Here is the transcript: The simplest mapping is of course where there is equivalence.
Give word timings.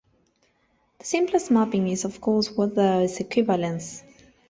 The 0.97 1.05
simplest 1.05 1.51
mapping 1.51 1.87
is 1.87 2.05
of 2.05 2.19
course 2.21 2.47
where 2.57 2.65
there 2.65 3.01
is 3.01 3.19
equivalence. 3.19 4.01